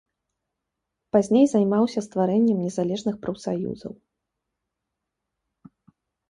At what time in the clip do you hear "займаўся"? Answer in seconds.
1.51-1.99